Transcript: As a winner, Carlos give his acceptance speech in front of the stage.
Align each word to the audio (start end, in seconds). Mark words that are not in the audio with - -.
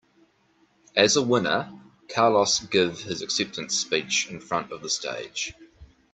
As 0.95 1.15
a 1.15 1.21
winner, 1.21 1.71
Carlos 2.09 2.59
give 2.61 3.01
his 3.01 3.21
acceptance 3.21 3.77
speech 3.79 4.25
in 4.31 4.39
front 4.39 4.71
of 4.71 4.81
the 4.81 4.89
stage. 4.89 5.53